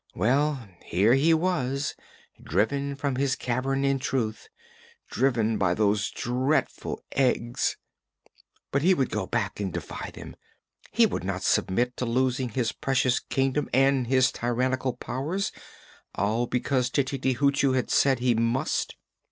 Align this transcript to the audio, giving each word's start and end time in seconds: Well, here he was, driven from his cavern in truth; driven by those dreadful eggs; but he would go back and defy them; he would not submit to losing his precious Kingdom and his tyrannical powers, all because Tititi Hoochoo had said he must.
Well, 0.15 0.67
here 0.83 1.13
he 1.13 1.31
was, 1.31 1.93
driven 2.41 2.95
from 2.95 3.17
his 3.17 3.35
cavern 3.35 3.85
in 3.85 3.99
truth; 3.99 4.49
driven 5.11 5.59
by 5.59 5.75
those 5.75 6.09
dreadful 6.09 7.03
eggs; 7.11 7.77
but 8.71 8.81
he 8.81 8.95
would 8.95 9.11
go 9.11 9.27
back 9.27 9.59
and 9.59 9.71
defy 9.71 10.09
them; 10.09 10.35
he 10.89 11.05
would 11.05 11.23
not 11.23 11.43
submit 11.43 11.95
to 11.97 12.05
losing 12.07 12.49
his 12.49 12.71
precious 12.71 13.19
Kingdom 13.19 13.69
and 13.75 14.07
his 14.07 14.31
tyrannical 14.31 14.93
powers, 14.93 15.51
all 16.15 16.47
because 16.47 16.89
Tititi 16.89 17.35
Hoochoo 17.35 17.73
had 17.73 17.91
said 17.91 18.17
he 18.17 18.33
must. 18.33 18.95